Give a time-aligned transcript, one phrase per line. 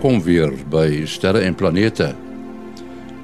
[0.00, 2.06] Welkom weer by Sterre en Planete.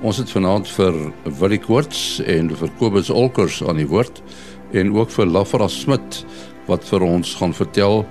[0.05, 0.98] Ons het vanaand vir
[1.39, 4.21] Willie Koorts en vir Kobus Olkers aan die woord
[4.77, 6.19] en ook vir Lafra Smit
[6.66, 8.05] wat vir ons gaan vertel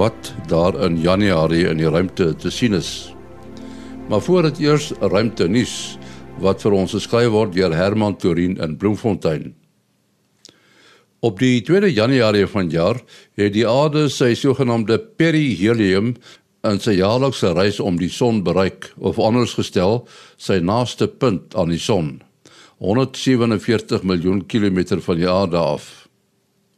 [0.00, 3.12] wat daar in Januarie in die ruimte te sien is.
[4.08, 5.76] Maar voor dit eers ruimte nuus
[6.40, 9.52] wat vir ons geskryf word deur Herman Torin in Bloemfontein.
[11.20, 13.04] Op die 2 Januarie vanjaar
[13.36, 16.14] het die aarde sy sogenaamde perihelium
[16.66, 21.70] in sy jaarlikse reis om die son bereik of anders gestel sy naaste punt aan
[21.70, 22.18] die son
[22.78, 26.08] 147 miljoen kilometer van die aarde af.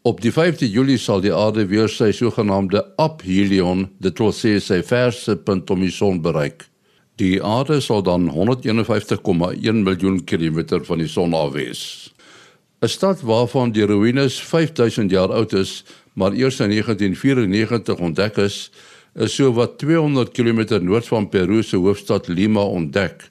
[0.03, 4.81] Op die 5de Julie sal die aarde weer sy sogenaamde aphelion, dit wil sê sy
[4.81, 6.65] verste punt om die son bereik.
[7.21, 11.83] Die aarde sal dan 151,1 miljoen kilometer van die son af wees.
[12.81, 18.71] 'n Stad waarvan die ruïnes 5000 jaar oud is, maar eers in 1994 ontdek is,
[19.15, 23.29] is so wat 200 km noord van Peru se hoofstad Lima ontdek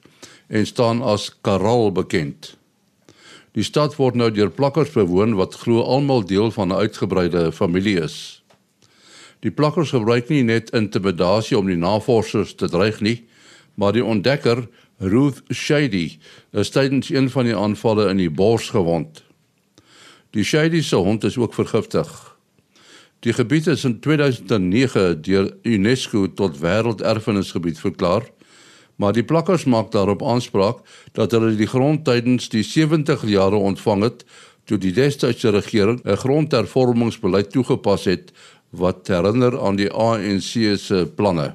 [0.48, 2.56] en staan as Caral bekend.
[3.52, 8.00] Die stad word nou deur plakkers bewoon wat glo almal deel van 'n uitgebreide familie
[8.00, 8.42] is.
[9.40, 13.24] Die plakkers gebruik nie net intimidasie om die navorsers te dreig nie,
[13.74, 16.18] maar die ontdekker, Ruth Shady,
[16.52, 19.24] is tydens een van die aanvalle in die bors gewond.
[20.30, 22.36] Die Shady se hond is ook vergiftig.
[23.20, 28.24] Die gebied is in 2009 deur UNESCO tot wêrelderfenisgebied verklaar,
[28.96, 30.80] maar die plakkers maak daarop aanspraak
[31.16, 34.24] dat hulle die grond tydens die 70 jare ontvang het
[34.64, 38.32] toe die destydse regering 'n grondhervormingsbeleid toegepas het
[38.70, 41.52] wat herinner aan die ANC se planne.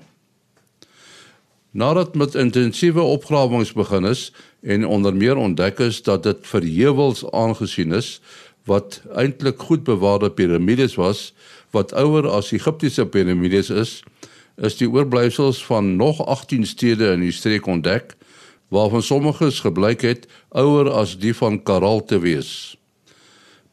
[1.72, 7.26] Nadat met intensiewe opgrawings begin is en onder meer ontdek is dat dit vir heuwels
[7.32, 8.22] aangesien is
[8.66, 11.34] wat eintlik goed bewaarde piramides was,
[11.72, 14.04] wat ouer as Egiptiese piramides is,
[14.58, 18.16] is die oorblyfsels van nog 18 stede in die streek ontdek,
[18.74, 22.76] waarvan sommiges gebleik het ouer as die van Karal te wees.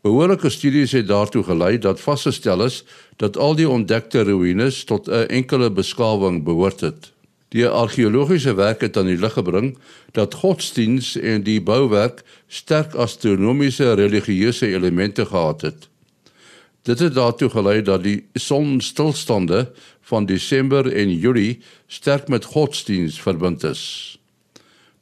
[0.02, 2.82] Behoorlike studies het daartoe gelei dat vasgestel is
[3.16, 7.11] dat al die ontdekte ruïnes tot 'n enkele beskawing behoort het.
[7.52, 9.74] Die argeologiese werk het aan die lig gebring
[10.16, 15.88] dat godsdiens en die bouwerk sterk astronomiese religieuse elemente gehad het.
[16.82, 23.64] Dit het daartoe gelei dat die sonstilstande van Desember en Julie sterk met godsdiens verbind
[23.64, 23.82] is.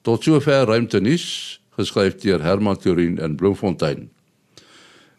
[0.02, 4.10] Tot sover ruimtenis geskryf deur Herman Turin in Bloemfontein.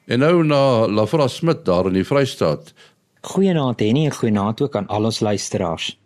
[0.05, 2.73] En nou na Lafra Smit daar in die Vrystaat.
[3.21, 6.00] Goeienaand Henny en goeienaand ook aan al ons luisteraars.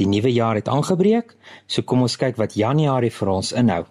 [0.00, 1.34] Die nuwe jaar het aangebreek,
[1.66, 3.84] so kom ons kyk wat Januarie vir ons inhou.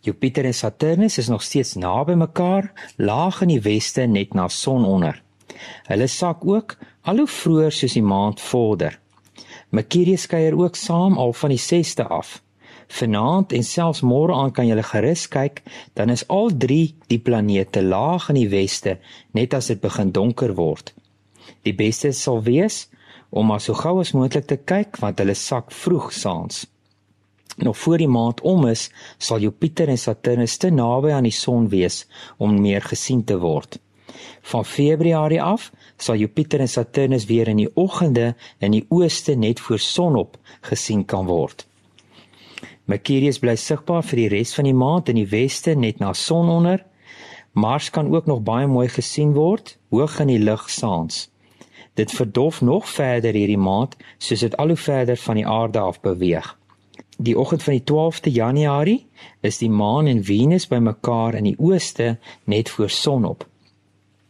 [0.00, 5.22] Jupiter en Saturnus is nog steeds naby mekaar, laag in die weste net na sononder.
[5.88, 8.96] Hulle sak ook al hoe vroeër soos die maand vorder.
[9.70, 12.40] Mercurius kuier ook saam al van die 6ste af.
[12.90, 15.60] Vanaand en selfs môre aan kan jy gerus kyk,
[15.94, 18.96] dan is al 3 die planete laag in die weste
[19.36, 20.94] net as dit begin donker word.
[21.62, 22.88] Die beste sal wees
[23.30, 26.66] om maar so gou as moontlik te kyk want hulle sak vroeg saans.
[27.60, 31.68] Nog voor die maand om is, sal Jupiter en Saturnus te naby aan die son
[31.68, 32.06] wees
[32.38, 33.78] om meer gesien te word.
[34.42, 39.60] Van Februarie af sal Jupiter en Saturnus weer in die oggende in die ooste net
[39.60, 41.66] voor sonop gesien kan word.
[42.90, 46.82] Mercurius bly sigbaar vir die res van die maand in die weste net na sononder.
[47.52, 51.28] Mars kan ook nog baie mooi gesien word hoog in die lug saans.
[52.00, 55.98] Dit verdof nog verder hierdie maand soos dit al hoe verder van die aarde af
[56.00, 56.46] beweeg.
[57.18, 59.06] Die oggend van die 12de Januarie
[59.44, 63.44] is die maan en Venus bymekaar in die ooste net voor sonop.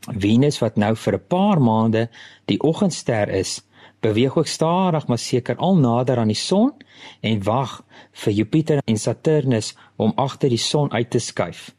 [0.00, 2.08] Venus wat nou vir 'n paar maande
[2.50, 3.62] die oggendster is,
[4.00, 6.72] beweeg ook stadig maar seker al nader aan die son
[7.20, 11.74] en wag vir Jupiter en Saturnus om agter die son uit te skuif.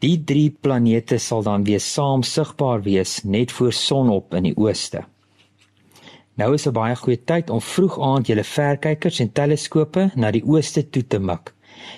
[0.00, 5.02] Die drie planete sal dan weer saam sigbaar wees net voor sonop in die ooste.
[6.40, 10.44] Nou is 'n baie goeie tyd om vroeg aand julle verkykers en teleskope na die
[10.44, 11.52] ooste toe te mik.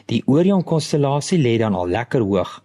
[0.07, 2.65] Die Orion konstellasie lê dan al lekker hoog.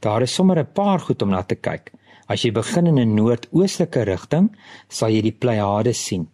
[0.00, 1.92] Daar is sommer 'n paar goed om na te kyk.
[2.26, 4.56] As jy begin in 'n noordoostelike rigting,
[4.88, 6.28] sal jy die Pleiades sien,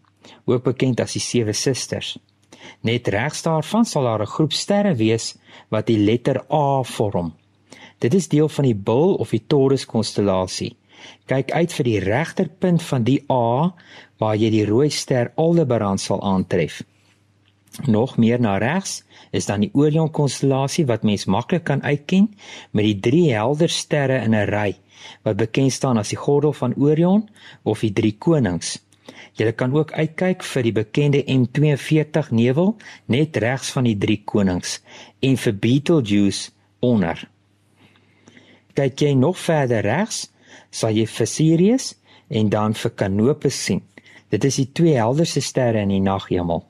[0.45, 2.19] ook bekend as die sewe susters.
[2.83, 5.37] Net regs daarvan sal daar 'n groep sterre wees
[5.69, 7.33] wat die letter A vorm.
[7.99, 10.75] Dit is deel van die Bil of die Taurus konstellasie.
[11.31, 13.73] Kyk uit vir die regterpunt van die A
[14.21, 16.83] waar jy die rooi ster Aldebaran sal aantref.
[17.85, 22.31] Nog meer na regs is dan die Orion konstellasie wat mens maklik kan uitken
[22.71, 24.77] met die drie helder sterre in 'n ry
[25.23, 27.29] wat bekend staan as die Gordel van Orion
[27.63, 28.79] of die drie konings.
[29.37, 32.77] Jy kan ook uitkyk vir die bekende M42 nevel
[33.07, 34.81] net regs van die drie konings
[35.21, 36.51] en vir Betelgeuse
[36.81, 37.29] onder.
[38.77, 40.27] Kyk jy nog verder regs,
[40.71, 41.95] sal jy vir Sirius
[42.29, 43.81] en dan vir Canopus sien.
[44.29, 46.65] Dit is die twee helderste sterre in die naghemel.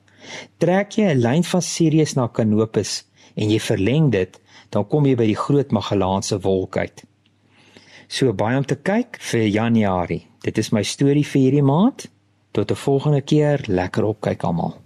[0.61, 3.03] Trek jy 'n lyn van Sirius na Canopus
[3.35, 4.39] en jy verleng dit,
[4.69, 7.03] dan kom jy by die Groot Magellaanse wolk uit.
[8.07, 10.27] So baie om te kyk vir Januarie.
[10.43, 12.07] Dit is my storie vir hierdie maand.
[12.51, 14.77] Tot 'n volgende keer, lekker opkyk almal.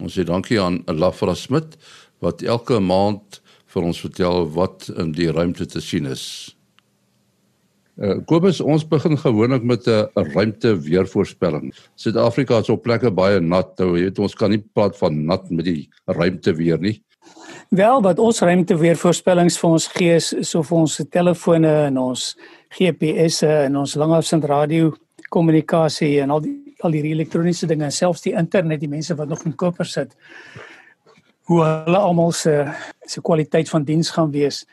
[0.00, 1.76] Ons sê dankie aan Lafra Smit
[2.20, 3.40] wat elke maand
[3.72, 6.24] vir ons vertel wat in die ruimte te sien is.
[7.96, 11.72] Uh, Kobus, ons begin gewoonlik met 'n ruimte weervoorspelling.
[11.96, 13.78] Suid-Afrika is op plekke baie nat.
[13.78, 17.02] Nou, jy weet ons kan nie praat van nat met die ruimte weer nie.
[17.70, 22.36] Wel, wat ons ruimte weervoorspellings vir ons gee is, is of ons telefone en ons
[22.68, 24.94] GPS'e en ons langafstand radio
[25.28, 29.44] kommunikasie en al die al die elektroniese dinge, selfs die internet, die mense wat nog
[29.48, 30.12] in koper sit,
[31.46, 32.54] hoe hulle almal se
[33.06, 34.64] se kwaliteit van diens gaan wees.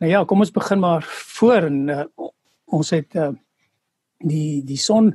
[0.00, 1.04] Nou ja, kom ons begin maar
[1.36, 2.04] voor en uh,
[2.64, 3.30] ons het uh,
[4.18, 5.14] die die son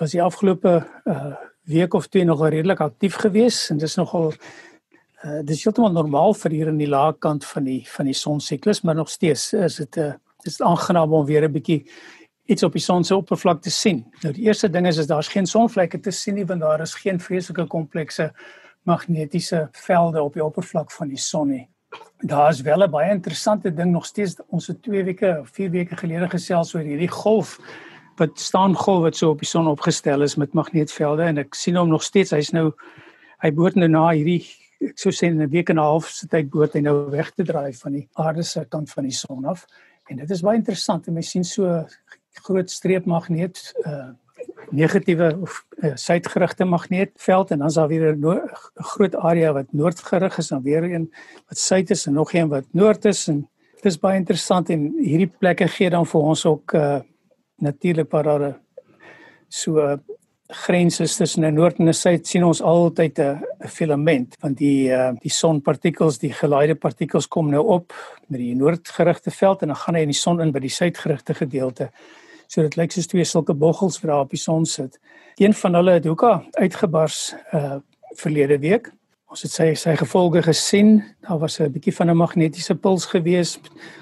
[0.00, 1.34] was die afgelope uh,
[1.68, 4.32] week of twee nog redelik aktief geweest en dis nogal
[5.24, 8.40] uh, dis heeltemal normaal vir hier in die lae kant van die van die son
[8.40, 10.14] siklus, maar nog steeds is dit 'n uh,
[10.44, 11.84] dis aangenaam om weer 'n bietjie
[12.46, 14.06] iets op die son se oppervlak te sien.
[14.22, 16.94] Nou die eerste ding is is daar's geen sonvlekke te sien nie want daar is
[16.94, 18.32] geen vreeslike komplekse
[18.82, 21.68] magnetiese velde op die oppervlak van die son nie.
[22.20, 24.36] Daar is wel 'n baie interessante ding nog steeds.
[24.48, 27.58] Ons het 2 weke of 4 weke gelede gesels oor hierdie golf
[28.16, 31.76] wat staan golf wat so op die son opgestel is met magnetvelde en ek sien
[31.76, 32.30] hom nog steeds.
[32.30, 32.72] Hy's nou
[33.42, 34.44] hy behoort nou na hierdie
[34.80, 37.30] ek sou sê in 'n week en 'n half se tyd behoort hy nou weg
[37.30, 39.66] te draai van die aarde se kant van die son af.
[40.08, 41.86] En dit is baie interessant en mens sien so
[42.42, 44.10] groot streepmagneet uh
[44.70, 50.38] negatiewe of uh, suidgerigte magneetveld en dan is daar weer 'n groot area wat noordgerig
[50.38, 51.12] is en weer een
[51.48, 54.94] wat suid is en nog een wat noord is en dit is baie interessant en
[54.98, 57.00] hierdie plekke gee dan vir ons ook uh
[57.58, 58.56] natuurlik waar daar 'n
[59.48, 59.98] so uh,
[60.46, 65.12] grense tussen die noord en die suid sien ons altyd 'n filament want die uh
[65.20, 67.92] die sonpartikels die gelaaide partikels kom nou op
[68.28, 71.34] met die noordgerigte veld en dan gaan hy in die son in by die suidgerigte
[71.34, 71.90] gedeelte
[72.48, 74.96] So dit lyk soos twee sulke boggels wat daar op die son sit.
[75.36, 77.78] Een van hulle het hoeka uitgebars uh
[78.16, 78.88] verlede week.
[79.28, 81.02] Ons het sy sy gevolge gesien.
[81.28, 83.60] Daar was 'n bietjie van 'n magnetiese puls gewees.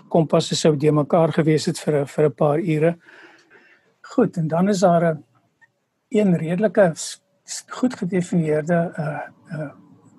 [0.08, 2.96] Kompasse sou de mekaar gewees het vir 'n vir 'n paar ure.
[4.00, 5.24] Goed, en dan is daar 'n
[6.08, 6.94] een redelike
[7.68, 9.20] goed gedefinieerde uh
[9.58, 9.70] uh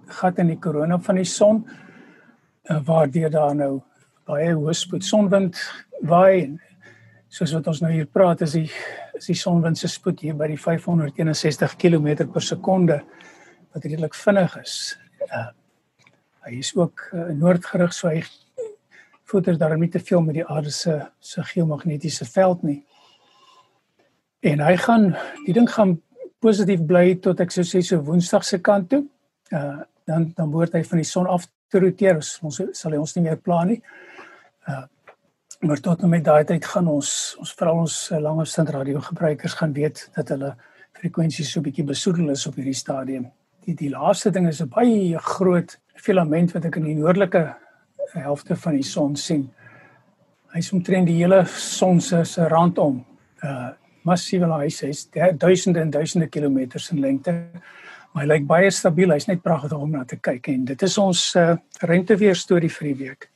[0.07, 1.65] gat in die korona van die son
[2.63, 3.81] uh, waar deur daar nou
[4.27, 5.59] baie hoë spoed sonwind
[6.01, 6.61] waai en
[7.29, 8.69] soos wat ons nou hier praat is die
[9.17, 12.99] is die sonwind se spoed hier by die 561 km per sekonde
[13.73, 14.75] wat redelik vinnig is.
[15.27, 15.47] Uh,
[16.47, 18.21] hy is ook uh, noordgerig so hy
[19.27, 22.79] voeter daar nie te veel met die aarde se se geomagnetiese veld nie.
[24.45, 25.09] En hy gaan
[25.45, 25.97] die ding gaan
[26.39, 29.03] positief bly tot ek sou sê so woensdag se kant toe.
[29.51, 32.21] Uh dan dan word hy van die son af te roteer.
[32.47, 33.81] Ons sal hy ons nie meer pla nie.
[34.63, 34.85] Uh
[35.59, 37.09] maar tot en met daai tyd gaan ons
[37.41, 40.53] ons veral ons eh, langafstand radio gebruikers gaan weet dat hulle
[40.97, 43.27] frekwensies so bietjie besoedel is op hierdie stadium.
[43.65, 47.55] Die die laaste ding is 'n baie groot filament wat ek in die noordelike
[48.13, 49.49] helfte van die son sien.
[50.53, 53.05] Hy's omtrent die hele son se se rand om.
[53.43, 53.69] Uh
[54.07, 57.31] massiewe huis is duisende en duisende kilometers in lengte.
[58.13, 59.11] Maar hy lyk baie stabiel.
[59.11, 62.87] Hy's net pragtig om na te kyk en dit is ons uh, ruimteweer storie vir
[62.87, 63.27] die week.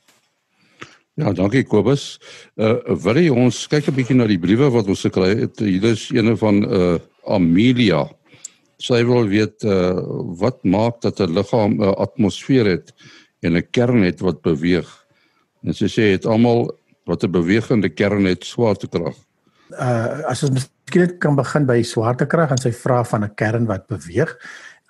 [1.20, 2.16] Ja, dankie Kobus.
[2.56, 5.60] Uh wil jy ons kyk 'n bietjie na die briewe wat ons gekry het.
[5.60, 8.06] Hier is eene van uh Amelia.
[8.80, 10.00] Sy wil weet uh
[10.40, 12.94] wat maak dat 'n liggaam 'n atmosfeer het
[13.42, 14.88] en 'n kern het wat beweeg.
[15.64, 16.72] En sy sê dit almal
[17.04, 19.16] wat 'n bewegende kern het swaartekrag.
[19.70, 23.86] Uh as ons miskien kan begin by swaartekrag en sy vra van 'n kern wat
[23.86, 24.32] beweeg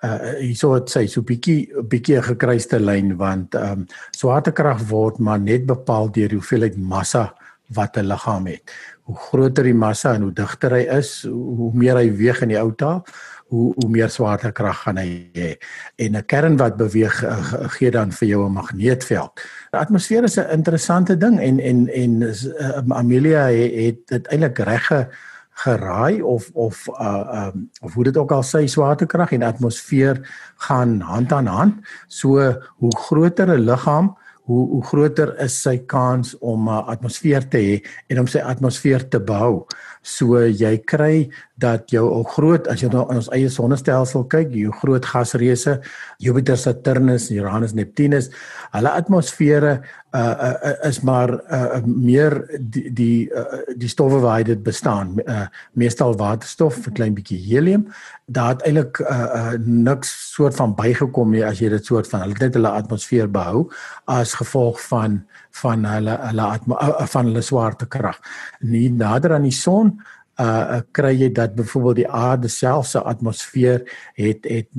[0.03, 5.19] uh hierso het sy so bietjie bietjie 'n gekruiste lyn want ehm um, swaartekrag word
[5.19, 7.33] maar net bepaal deur die hoeveelheid massa
[7.73, 8.71] wat 'n liggaam het.
[9.03, 12.59] Hoe groter die massa en hoe digter hy is, hoe meer hy weeg in die
[12.59, 13.03] ou taal,
[13.47, 15.55] hoe hoe meer swaartekrag gaan hy hê.
[15.95, 19.31] En 'n kern wat beweeg uh, gee dan vir jou 'n magneetveld.
[19.71, 24.87] Die atmosfeer is 'n interessante ding en en en uh, Amelia het dit eintlik reg
[24.87, 25.07] ge
[25.53, 30.21] geraai of of uh um of hoe dit ook al sy swaartekrag en atmosfeer
[30.55, 31.75] gaan hand aan hand.
[32.07, 32.39] So
[32.77, 34.17] hoe groter 'n liggaam,
[34.49, 37.75] hoe hoe groter is sy kans om 'n atmosfeer te hê
[38.09, 39.65] en om sy atmosfeer te bou.
[40.03, 44.51] So jy kry dat jou ou groot as jy nou in ons eie sonnestelsel kyk,
[44.51, 45.77] jou groot gasreuse,
[46.19, 48.29] Jupiter, Saturnus, Uranus, Neptunus,
[48.73, 49.77] hulle atmosfere
[50.13, 55.45] uh, uh is maar uh, meer die die uh, die stowwe waar dit bestaan, uh,
[55.73, 57.87] meestal waterstof, 'n klein bietjie helium.
[58.25, 62.25] Daar het eintlik uh, uh niks soort van bygekom nie as jy dit soort van
[62.25, 63.69] hulle net hulle atmosfeer behou
[64.05, 65.21] as gevolg van
[65.61, 68.19] van hulle hulle uh, van hulle swaartekrag.
[68.59, 69.97] Nie nader aan die son
[70.41, 73.83] uh kry jy dat byvoorbeeld die aarde self se atmosfeer
[74.17, 74.69] het het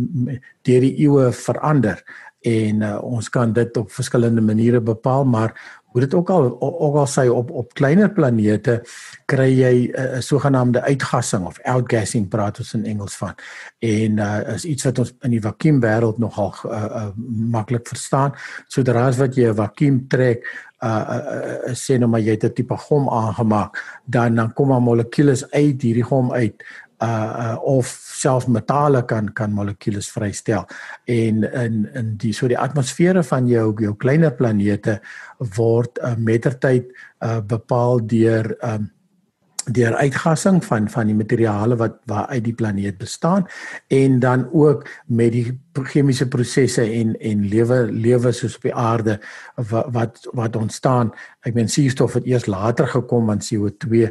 [0.67, 2.03] deur die eeue verander
[2.45, 5.55] en uh, ons kan dit op verskillende maniere bepaal maar
[5.95, 8.81] hoe dit ook al ook al sê op op kleiner planete
[9.31, 13.35] kry jy 'n uh, sogenaamde uitgassing of outgassing praat ons in Engels van.
[13.79, 17.07] En uh, is iets wat ons in die vakuum wêreld nogal uh, uh,
[17.51, 18.35] maklik verstaan.
[18.67, 20.43] Sodra as wat jy 'n vakuum trek
[20.83, 24.73] uh, uh, uh sê nou maar jy het 'n tipe gom aangemaak dan dan kom
[24.73, 26.55] 'n molekules uit hierdie gom uit
[27.05, 30.67] uh, uh of selfs metale kan kan molekules vrystel.
[31.05, 35.01] En in in die so die atmosfere van jou jou kleiner planete
[35.57, 38.91] word uh, mettertyd uh, bepaal deur um,
[39.73, 43.47] deur uitgassing van van die materiale wat waaruit die planeet bestaan
[43.89, 49.21] en dan ook met die chemiese prosesse en en lewe lewe soos op die aarde
[49.57, 51.13] wat wat, ontstaan.
[51.43, 54.11] Ek meen suurstof het eers later gekom want CO2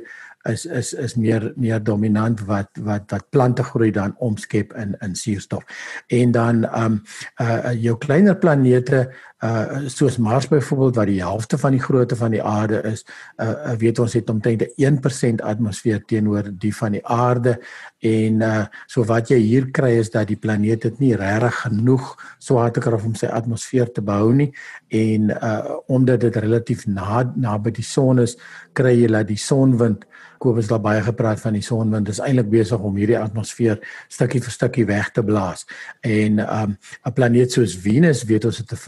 [0.49, 5.15] is is is meer meer dominant wat wat wat plante groei dan omskep in in
[5.15, 5.63] suurstof.
[6.07, 7.01] En dan um
[7.41, 9.09] uh jou kleiner planete
[9.43, 13.03] uh soos Mars byvoorbeeld wat die helfte van die grootte van die aarde is,
[13.41, 17.57] uh weet ons het omtrent 1% atmosfeer teenoor die van die aarde
[17.99, 22.13] en uh so wat jy hier kry is dat die planeet het nie regtig genoeg
[22.39, 24.51] swaartekrag om sy atmosfeer te behou nie
[24.89, 28.37] en uh omdat dit relatief na naby die son is,
[28.73, 30.07] kry jy dat die sonwind
[30.43, 33.79] Kobus daar baie gepraat van die sonwind is eintlik besig om hierdie atmosfeer
[34.11, 35.63] stukkie vir stukkie weg te blaas.
[36.03, 36.75] En um
[37.07, 38.81] 'n planeet soos Venus weet ons het 'n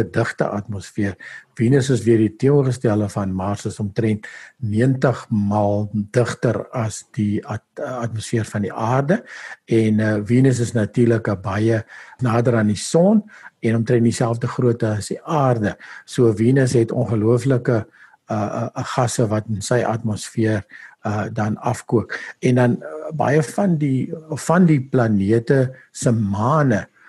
[0.00, 1.16] verskriklike digte atmosfeer.
[1.56, 4.26] Venus is weer die teenoorgestelde van Mars is omtrent
[4.58, 9.22] 90 maal digter as die at atmosfeer van die aarde
[9.68, 11.84] en uh, Venus is natuurlik baie
[12.22, 13.22] nader aan die son
[13.62, 15.76] en omtrent dieselfde grootte as die aarde.
[16.06, 17.84] So Venus het ongelooflike
[18.30, 20.64] uh, uh gasse wat in sy atmosfeer
[21.04, 24.12] uh dan afkook en dan uh, baie van die
[24.46, 26.99] van die planete se maane uh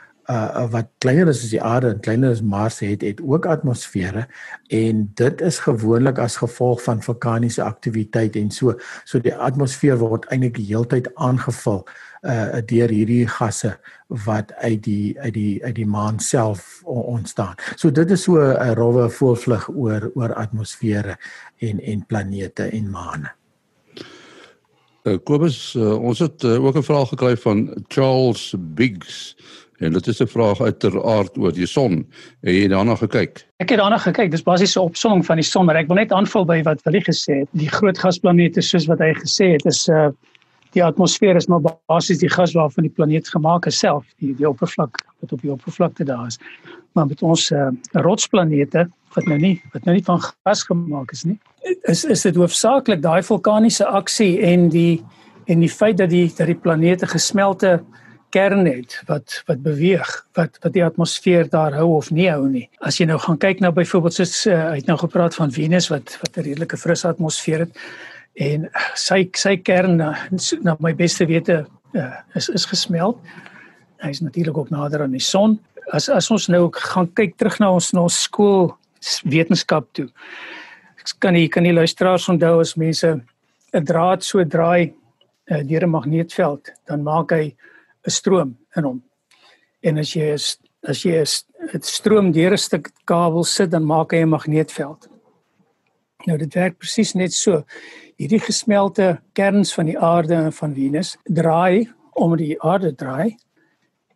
[0.71, 4.27] wat kleiner is as die aarde en kleiner as Mars het het ook atmosfere
[4.69, 8.75] en dit is gewoonlik as gevolg van vulkaniese aktiwiteit en so
[9.05, 11.85] so die atmosfeer word eintlik die heeltyd aangevul
[12.21, 13.73] uh deur hierdie gasse
[14.25, 17.55] wat uit die uit die uit die maan self ontstaan.
[17.75, 21.17] So dit is so 'n rowwe voorvlug oor oor atmosfere
[21.59, 23.31] en en planete en maane.
[25.03, 29.35] Uh, Kobus, uh, ons het uh, ook 'n vraag gekry van Charles Biggs
[29.81, 32.05] en dit is 'n vraag uiteraard oor die son.
[32.41, 33.45] Het jy daarna gekyk?
[33.57, 34.31] Ek het daarna gekyk.
[34.31, 37.03] Dis basies 'n opsomming van die son, maar ek wil net aanvul by wat Willie
[37.03, 37.49] gesê het.
[37.51, 40.09] Die groot gasplanete soos wat hy gesê het, is uh
[40.73, 44.47] die atmosfeer is maar basies die gas waarvan die planeet gemaak is self, die die
[44.47, 46.39] oppervlak wat op die oppervlakte daar is.
[46.93, 51.23] Maar met ons uh rotsplanete wat nou nie wat nou nie van gas gemaak is
[51.23, 51.39] nie
[51.81, 55.01] is is dit hoofsaaklik daai vulkaniese aksie en die
[55.45, 57.79] en die feit dat die dat die planete gesmelte
[58.31, 62.67] kern het wat wat beweeg wat wat die atmosfeer daar hou of nie hou nie.
[62.79, 65.89] As jy nou gaan kyk na byvoorbeeld soos uh, hy het nou gepraat van Venus
[65.93, 67.75] wat wat 'n redelike fris atmosfeer het
[68.35, 70.15] en sy sy kern na,
[70.61, 73.17] na my beste wete uh, is is gesmelt.
[74.01, 75.59] Hy is natuurlik ook nader aan die son.
[75.91, 78.77] As as ons nou gaan kyk terug na ons na ons skool
[79.23, 80.07] wetenskap toe.
[81.01, 83.21] Ek kan nie kan nie luisteraars onthou as mense
[83.73, 84.93] 'n draad so draai
[85.51, 87.55] uh, deur 'n magneetveld, dan maak hy
[88.05, 89.03] 'n stroom in hom.
[89.81, 91.23] En as jy is as jy
[91.71, 95.07] dit stroom deur 'n stuk kabel sit, dan maak hy 'n magneetveld.
[96.25, 97.63] Nou dit werk presies net so.
[98.17, 103.37] Hierdie gesmelte kerns van die aarde en van Venus draai om die aarde draai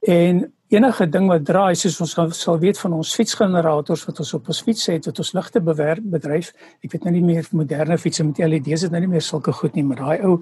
[0.06, 4.50] en enige ding wat draai soos ons sal weet van ons fietsgenerators wat ons op
[4.50, 6.52] ons fiets het wat ons ligte bewerk bedryf
[6.84, 9.78] ek weet nou nie meer moderne fietsse met LED's het nou nie meer sulke goed
[9.78, 10.40] nie maar daai ou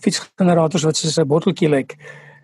[0.00, 1.96] fietsgenerators wat soos 'n botteltjie lyk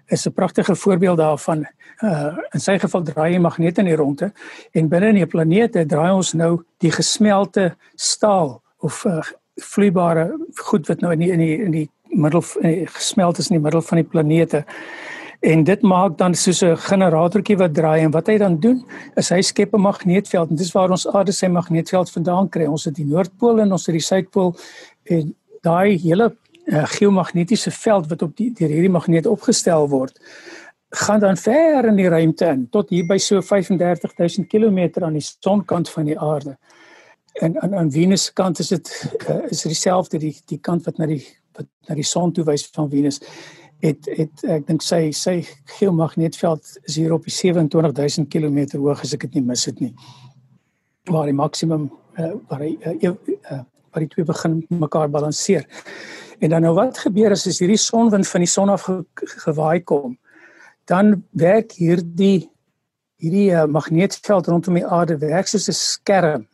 [0.08, 1.66] is 'n pragtige voorbeeld daarvan.
[2.02, 4.32] Uh in sy geval draai hy magnete in die ronde
[4.72, 9.20] en binne in die planete draai ons nou die gesmelte staal of uh,
[9.54, 13.50] vloeibare goed wat nou in die in die in die middel in die gesmelt is
[13.50, 14.64] in die middel van die planete.
[15.40, 18.84] En dit maak dan soos 'n generatortjie wat draai en wat hy dan doen
[19.16, 20.50] is hy skep 'n magneetveld.
[20.50, 22.66] En dis waar ons aarde sy magneetveld vandaan kry.
[22.66, 24.56] Ons het die noordpool en ons het die suidpool
[25.04, 26.36] en daai hele
[26.68, 30.20] uh, geomagnetiese veld wat op die deur hierdie magneet opgestel word
[30.88, 35.24] gaan dan ver in die ruimte in tot hier by so 35000 km aan die
[35.24, 36.56] sonkant van die aarde.
[37.32, 40.98] En aan aan Venus se kant is dit uh, is dieselfde die die kant wat
[40.98, 43.20] na die wat na die son toe wys van Venus
[43.84, 45.42] het het ek dink sy sy
[45.78, 49.94] geomagneetveld is hier op die 27000 km hoog as ek dit nie mis het nie.
[51.04, 53.60] Waar die maksimum uh, waar hy uh, uh,
[53.92, 55.68] waar die twee begin mekaar balanseer.
[56.38, 59.04] En dan nou wat gebeur is as hierdie sonwind van die son af ge,
[59.44, 60.18] gewaai kom,
[60.86, 62.50] dan werk hierdie
[63.18, 66.46] hierdie uh, magneetveld rondom die aarde werk soos 'n skerm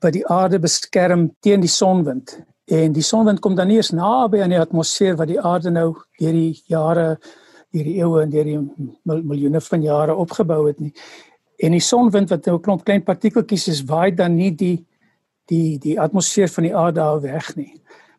[0.00, 4.42] wat die aarde beskerm teen die sonwind En die sonwind kom dan nie eens naby
[4.44, 5.86] aan die atmosfeer wat die aarde nou
[6.20, 7.06] deur die jare
[7.72, 8.58] hierdie eeue en deur die
[9.08, 10.92] miljoene van jare opgebou het nie.
[11.64, 14.84] En die sonwind wat nou 'n klomp klein partikeltjies is, waai dan nie die
[15.48, 17.72] die die atmosfeer van die aarde al weg nie.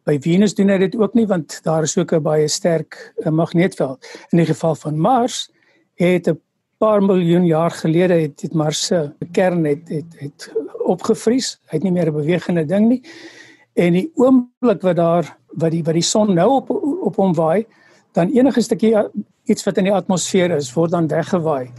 [0.04, 3.32] By Venus doen hy dit ook nie want daar is ook 'n baie sterk eh,
[3.32, 4.06] magneetveld.
[4.30, 5.52] In die geval van Mars
[5.96, 6.40] het 'n
[6.78, 10.52] paar miljoen jaar gelede het dit Mars se kern het het het
[10.86, 11.60] opgevries.
[11.66, 13.04] Hy het nie meer 'n bewegende ding nie.
[13.74, 16.70] En die oomblik wat daar wat die wat die son nou op
[17.02, 17.66] op hom waai,
[18.12, 19.04] dan enige stukkie uh,
[19.44, 21.72] iets wat in die atmosfeer is, word dan weggewaai.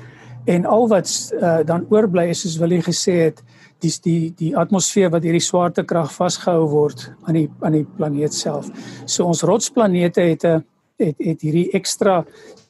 [0.44, 5.10] En al wat uh, dan oorbly is soos Willie gesê het, dis die die atmosfeer
[5.10, 8.70] wat hierdie swaartekrag vasgehou word aan die aan die planeet self.
[9.06, 10.64] So ons rotsplanete het 'n
[10.98, 12.24] het het hierdie ekstra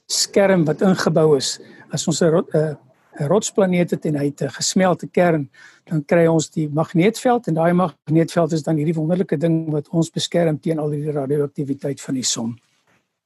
[0.07, 1.61] skerm wat ingebou is.
[1.93, 2.45] As ons 'n
[3.21, 5.51] 'n rotsplaneet het en hy 'n gesmelte kern,
[5.85, 10.11] dan kry ons die magneetveld en daai magneetveld is dan hierdie wonderlike ding wat ons
[10.11, 12.59] beskerm teen al die radioaktiwiteit van die son.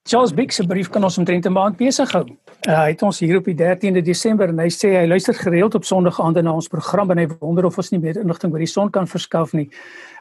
[0.07, 2.27] Charles Bix se brief kan ons omtrent 'n maand besig hou.
[2.69, 5.75] Uh, hy het ons hier op die 13de Desember en hy sê hy luister gereeld
[5.75, 8.67] op Sondagaande na ons program en hy wonder of ons nie meer inligting oor die
[8.67, 9.71] son kan verskaf nie.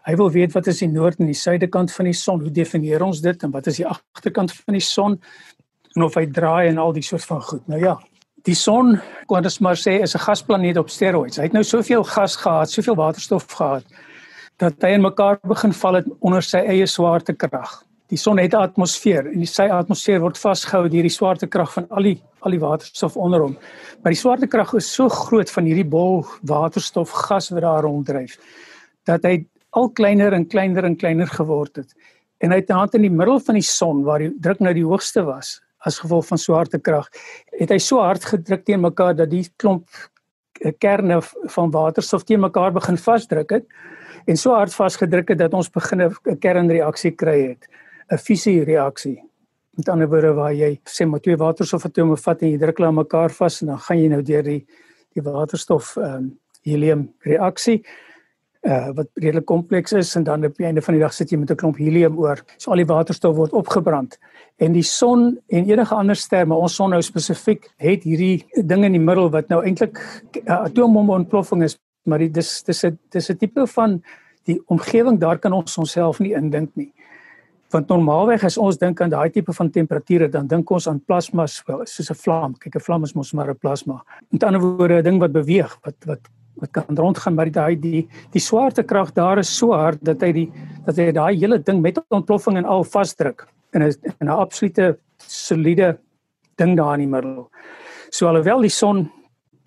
[0.07, 2.39] Hy wil weet wat is die noord en die suide kant van die son?
[2.39, 5.19] Hoe definieer ons dit en wat is die agterkant van die son?
[5.95, 7.67] En of hy draai en al die soort van goed.
[7.67, 7.99] Nou ja,
[8.43, 11.37] Die son, kon ons maar sê, is 'n gasplaneet op steroids.
[11.37, 13.83] Hy het nou soveel gas gehad, soveel waterstof gehad
[14.57, 17.83] dat hy in mekaar begin val het onder sy eie swaartekrag.
[18.13, 22.03] Die son het 'n atmosfeer en sy atmosfeer word vasgehou deur die swaartekrag van al
[22.03, 23.57] die al die waterstof onder hom.
[24.03, 28.37] Maar die swaartekrag is so groot van hierdie bol waterstof gas wat daar ronddryf
[29.05, 31.95] dat hy al kleiner en kleiner en kleiner geword het.
[32.37, 34.85] En hy het aan in die middel van die son waar die druk nou die
[34.85, 37.09] hoogste was, as gevolg van swaartekrag
[37.59, 39.89] het hy so hard gedruk teen mekaar dat die klomp
[40.61, 41.21] eh, kerne
[41.55, 43.65] van waterstof teen mekaar begin vasdruk het
[44.27, 47.67] en so hard vasgedruk het dat ons begin 'n kernreaksie kry het
[48.13, 49.19] 'n fisie reaksie
[49.77, 53.01] met ander woorde waar jy sê maar twee waterstofatome vat en jy druk hulle aan
[53.01, 54.65] mekaar vas en dan gaan jy nou deur die
[55.13, 56.33] die waterstof um,
[56.65, 57.83] helium reaksie
[58.63, 61.37] uh wat redelik kompleks is en dan op die einde van die dag sit jy
[61.37, 62.39] met 'n klomp helium oor.
[62.57, 64.17] So al die waterstof word opgebrand.
[64.57, 68.85] En die son en enige ander ster, maar ons son nou spesifiek het hierdie ding
[68.85, 69.99] in die middel wat nou eintlik
[70.47, 74.01] uh, atoomontploffing is, maar dit dis dis 'n dis 'n tipe van
[74.45, 76.93] die omgewing daar kan ons onsself nie indink nie.
[77.73, 81.47] Want normaalweg as ons dink aan daai tipe van temperature, dan dink ons aan plasma
[81.47, 82.53] soos 'n vlam.
[82.53, 84.03] Kyk, 'n vlam is mos maar 'n plasma.
[84.31, 86.29] Met ander woorde, 'n ding wat beweeg, wat wat
[86.61, 90.51] wat kan rondgaan maar daai die die swaartekrag daar is so hard dat hy die
[90.85, 94.97] dat hy daai hele ding met ontploffing en al vasdruk in 'n in 'n absolute
[95.17, 95.97] soliede
[96.55, 97.49] ding daar in die middel.
[98.11, 99.11] So alhoewel die son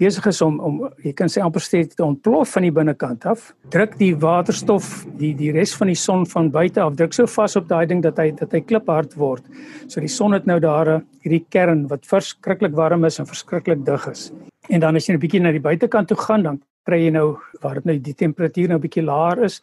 [0.01, 3.53] besig is om om jy kan sê amper steeds te ontplof van die binnekant af,
[3.73, 7.57] druk die waterstof die die res van die son van buite af druk so vas
[7.57, 9.45] op daai ding dat hy dat hy kliphard word.
[9.89, 14.09] So die son het nou daar hierdie kern wat verskriklik warm is en verskriklik dig
[14.13, 14.31] is.
[14.69, 17.39] En dan as jy 'n bietjie na die buitekant toe gaan, dan kry jy nou
[17.63, 19.63] waar dit nou die temperatuur nou bietjie laer is,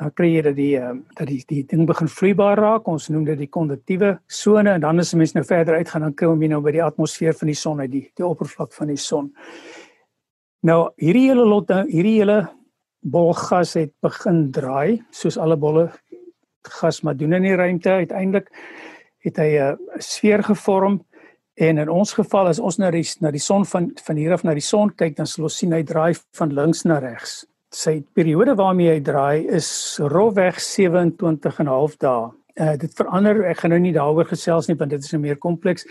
[0.00, 2.88] dan kry jy dat die uh, dat die die ding begin vloeibaar raak.
[2.88, 6.14] Ons noem dit die konduktiewe sone en dan as 'n mens nou verder uitgaan dan
[6.14, 8.96] kom jy nou by die atmosfeer van die son uit die die oppervlak van die
[8.96, 9.32] son.
[10.62, 12.48] Nou hierdie hele lot hierdie hele
[13.02, 15.90] bol gas het begin draai soos alle bolle
[16.62, 18.48] gas maar doen in die ruimte uiteindelik
[19.24, 21.04] het hy 'n sfeer gevorm
[21.60, 24.44] En in ons geval as ons na die na die son van van hier af
[24.44, 27.44] na die son kyk, dan sal ons sien hy draai van links na regs.
[27.70, 32.30] Sy periode waarmee hy draai is rofweg 27 en 'n half dae.
[32.58, 35.38] Uh dit verander, ek gaan nou nie daaroor gesels nie want dit is nou meer
[35.38, 35.86] kompleks.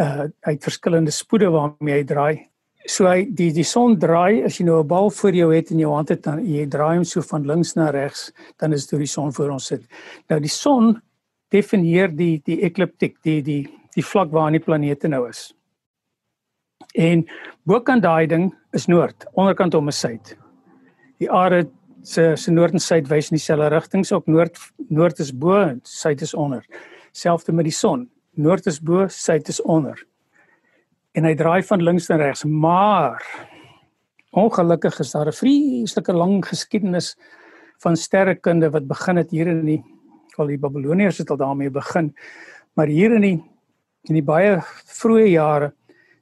[0.00, 2.48] Uh hy het verskillende spoede waarmee hy draai.
[2.86, 5.78] So hy die die son draai as jy nou 'n bal voor jou het in
[5.78, 8.98] jou hand het dan jy draai hom so van links na regs, dan is dit
[8.98, 9.82] die son voor ons sit.
[10.30, 11.02] Nou die son
[11.50, 15.52] definieer die die ekliptiek, die die die vlak waar die planete nou is.
[16.94, 17.26] En
[17.66, 20.36] bokant daai ding is noord, onderkant hom is suid.
[21.24, 21.70] Die aarde
[22.04, 24.58] se se noord en suid wys in dieselfde rigting, so ook noord
[24.92, 26.64] noord is bo en suid is onder.
[27.16, 29.96] Selfs met die son, noord is bo, suid is onder.
[31.16, 33.24] En hy draai van links na regs, maar
[34.34, 37.14] ongelukkig is daar 'n vreeslike lang geskiedenis
[37.80, 39.82] van sterrekunde wat begin het hier in die
[40.36, 42.14] al die Babiloniërs het al daarmee begin.
[42.74, 43.42] Maar hier in die
[44.08, 44.60] in die baie
[45.00, 45.72] vroeë jare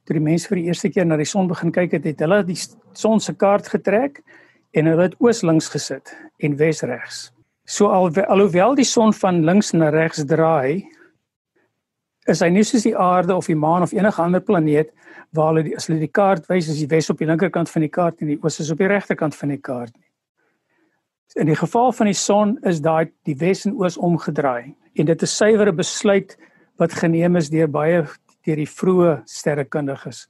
[0.05, 2.43] toe die mense vir die eerste keer na die son begin kyk het, het hulle
[2.43, 2.59] die
[2.93, 4.23] son se kaart getrek
[4.73, 7.27] en hulle het oos links gesit en wes regs.
[7.65, 10.83] So al alhoewel die son van links na regs draai,
[12.27, 14.91] is hy nie soos die aarde of die maan of enige ander planeet
[15.35, 17.83] waar hulle die, as hulle die kaart wys as die wes op die linkerkant van
[17.83, 20.09] die kaart en die oos is op die regterkant van die kaart nie.
[21.41, 25.25] In die geval van die son is daai die wes en oos omgedraai en dit
[25.25, 26.37] is suiwere besluit
[26.81, 28.03] wat geneem is deur baie
[28.45, 30.27] deur die vroeë sterrekundiges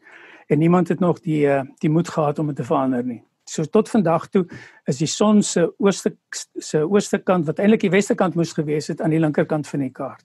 [0.50, 3.22] en niemand het nog die eh, die moed gehad om dit te verander nie.
[3.50, 4.46] So tot vandag toe
[4.88, 6.16] is die son se ooste
[6.60, 9.84] se ooste kant wat eintlik die weste kant moes gewees het aan die linkerkant van
[9.84, 10.24] die kaart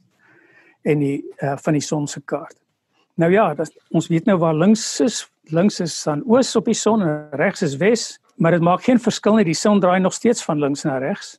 [0.87, 2.57] en die uh, van die son se kaart.
[3.19, 5.25] Nou ja, dat, ons weet nou waar links is.
[5.51, 9.01] Links is dan oos op die son en regs is wes, maar dit maak geen
[9.01, 9.49] verskil nie.
[9.49, 11.39] Die son draai nog steeds van links na regs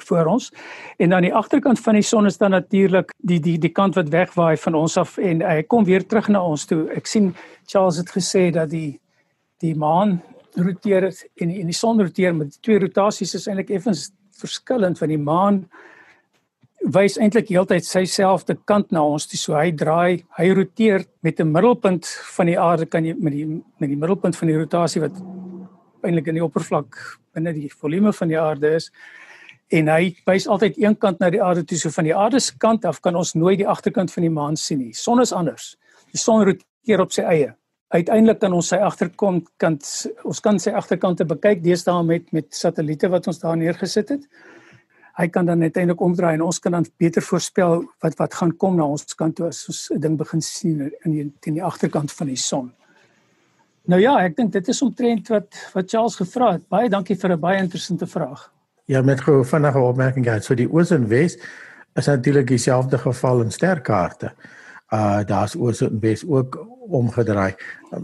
[0.00, 0.52] voor ons.
[0.96, 4.08] En aan die agterkant van die son is dan natuurlik die die die kant wat
[4.08, 6.86] wegwaai van ons af en hy kom weer terug na ons toe.
[6.96, 7.34] Ek sien
[7.66, 9.00] Charles het gesê dat die
[9.60, 10.22] die maan
[10.56, 15.12] roteer en die, en die son roteer met twee rotasies is eintlik effens verskillend van
[15.12, 15.62] die maan
[16.82, 19.38] wys eintlik heeltyd sy selfde kant na ons toe.
[19.38, 23.46] So hy draai hy roteer met 'n middelpunt van die aarde kan jy met die
[23.46, 25.14] met die middelpunt van die rotasie wat
[26.02, 28.90] eintlik in die oppervlak binne die volume van die aarde is.
[29.70, 31.78] En hy wys altyd een kant na die aarde toe.
[31.78, 34.56] So van die aarde se kant af kan ons nooit die agterkant van die maan
[34.56, 34.92] sien nie.
[34.92, 35.76] Son is anders.
[36.10, 37.54] Die son roteer op sy eie
[37.92, 39.88] uiteindelik kan ons sy agterkant kant
[40.28, 44.26] ons kan sy agterkante bekyk deesdae met met satelliete wat ons daar neergesit het.
[45.18, 48.78] Hy kan dan uiteindelik omdraai en ons kan dan beter voorspel wat wat gaan kom
[48.80, 52.12] na ons kant toe as ons 'n ding begin sien in die teen die agterkant
[52.12, 52.72] van die son.
[53.84, 56.68] Nou ja, ek dink dit is omtrent wat wat Charles gevra het.
[56.68, 58.50] Baie dankie vir 'n baie interessante vraag.
[58.86, 60.44] Ja, met gou vinnige opmerking gehad.
[60.44, 61.36] So die oos en wes
[61.94, 64.32] is natuurlik dieselfde geval in sterkaarte.
[64.92, 67.54] Uh daar's oos en wes ook omgedraai.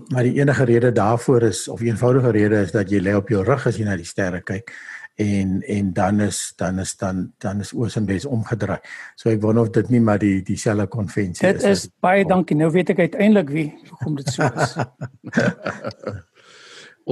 [0.09, 3.45] Maar die enige rede daarvoor is of eenvoudige rede is dat jy lê op jou
[3.45, 4.73] rug as jy na die sterre kyk
[5.19, 8.79] en en dan is dan is dan dan is oos en wes omgedraai.
[9.17, 11.59] So ek wonder of dit nie maar die dieselfde konvensie is.
[11.59, 12.29] Dit is, baie om...
[12.31, 12.57] dankie.
[12.57, 14.77] Nou weet ek uiteindelik wie hoekom dit so is.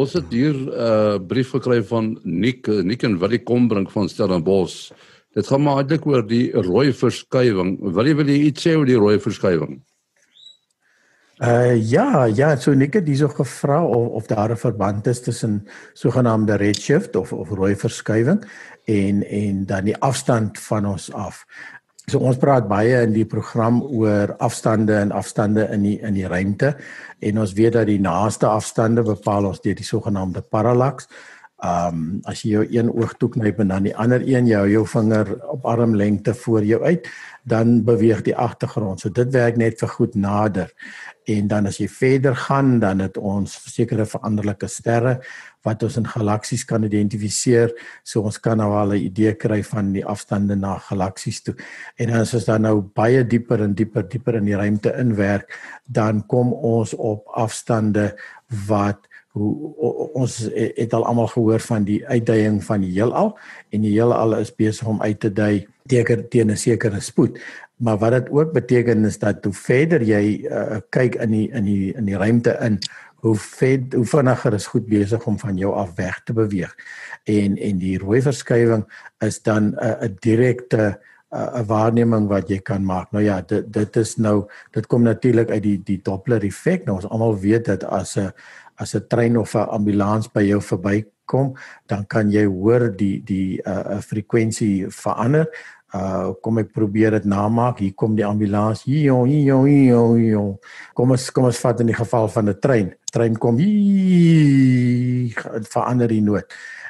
[0.00, 4.92] Ons het hier 'n uh, brief gekry van Nick Nick en Willie Kombrink van Stellenbosch.
[5.36, 7.76] Dit gaan maar eintlik oor die rooi verskywing.
[7.92, 9.76] Wil jy wil jy iets sê oor die rooi verskywing?
[11.44, 15.66] Uh ja, ja, so Nikke dis ook gevra of of daar 'n verband is tussen
[15.92, 18.44] sogenaamde redshift of of rooi verskywing
[18.84, 21.44] en en dan die afstand van ons af.
[22.06, 26.26] So ons praat baie in die program oor afstande en afstande in die in die
[26.26, 26.76] ruimte
[27.18, 31.08] en ons weet dat die naaste afstande bepaal ons deur die sogenaamde parallax.
[31.64, 34.82] Um as jy jou een oog toe knyp en dan die ander een jou jou
[34.92, 37.08] vinger op armlengte voor jou uit,
[37.48, 39.00] dan beweeg die agtergrond.
[39.00, 40.68] So dit werk net vir goed nader.
[41.26, 45.16] En dan as jy verder gaan dan het ons sekere veranderlike sterre
[45.64, 47.72] wat ons in galaksies kan identifiseer.
[48.04, 51.54] So ons kan nou al 'n idee kry van die afstande na galaksies toe.
[51.96, 56.26] En as ons dan nou baie dieper en dieper dieper in die ruimte inwerk dan
[56.26, 58.14] kom ons op afstande
[58.66, 63.34] wat hoe ons het al almal gehoor van die uitdaging van die heelal
[63.70, 67.38] en die heelal is besig om uit te dui teen 'n sekere spoed
[67.76, 71.64] Maar wat dit ook beteken is dat hoe verder jy uh, kyk in die in
[71.64, 72.78] die in die ruimte in,
[73.20, 76.72] hoe vet hoe vinniger is goed besig om van jou af weg te beweeg.
[77.24, 78.86] En en die rooi verskywing
[79.20, 80.98] is dan 'n uh, 'n direkte
[81.30, 83.12] 'n uh, waarneming wat jy kan maak.
[83.12, 86.84] Nou ja, dit dit is nou dit kom natuurlik uit die die Doppler effek.
[86.84, 88.32] Nou ons almal weet dat as 'n
[88.78, 91.54] as 'n trein of 'n ambulans by jou verbykom,
[91.86, 95.48] dan kan jy hoor die die 'n uh, frekwensie verander
[95.94, 97.78] Uh kom ek probeer dit namaak.
[97.78, 98.82] Hier kom die ambulans.
[98.84, 100.56] Hier hier hier hier.
[100.98, 102.88] Kom ons kom ons vat in die geval van 'n trein.
[103.12, 105.30] Trein kom hier
[105.62, 106.44] verander die noot.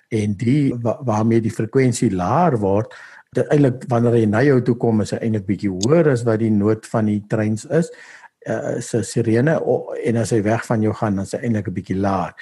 [0.09, 2.95] En die waarmee die frekwensie laer word,
[3.37, 6.51] eintlik wanneer hy na jou toe kom is hy eintlik bietjie hoër as wat die
[6.51, 7.91] noot van die treins is.
[8.47, 11.69] Uh so sirene oh, en as hy weg van jou gaan dan is hy eintlik
[11.69, 12.35] 'n bietjie laer.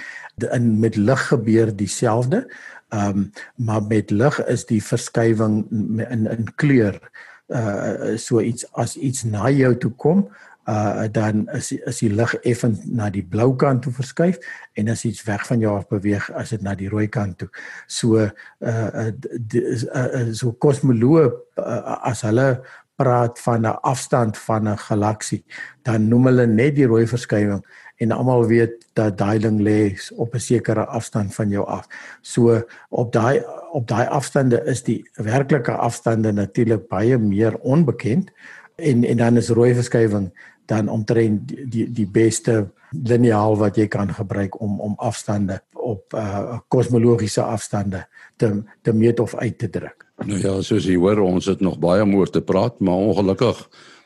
[0.53, 2.45] In met lig gebeur dieselfde.
[2.93, 5.65] Ehm um, maar met lig is die verskywing
[6.11, 7.01] in in kleur
[7.49, 10.29] uh so iets as iets na jou toe kom,
[10.69, 14.39] uh dan is is die lig effens na die blou kant toe verskuif
[14.81, 17.49] en as iets weg van jou af beweeg as dit na die rooi kant toe.
[17.87, 21.27] So uh, uh, uh, uh so kosmoloë
[21.61, 22.49] uh, as hulle
[22.97, 25.45] praat van 'n afstand van 'n galaksie,
[25.83, 27.65] dan noem hulle net die rooi verskywing
[27.97, 31.87] en almal weet dat daai ding lê op 'n sekere afstand van jou af.
[32.23, 38.31] So op daai op daai afstande is die werklike afstande natuurlik baie meer onbekend
[38.77, 40.33] en en dan is rooi verskywing
[40.67, 46.15] dan omtrent die die, die beste liniaal wat jy kan gebruik om om afstande op
[46.15, 50.04] uh kosmologiese afstande te te meet of uit te druk.
[50.25, 53.61] Nou ja, soos jy hoor, ons het nog baie moeite te praat, maar ongelukkig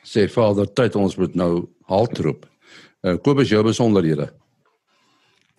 [0.07, 1.52] sê Vader tyd ons moet nou
[1.90, 2.46] haltroep.
[3.04, 4.26] Uh, Kobus jou besonderhede.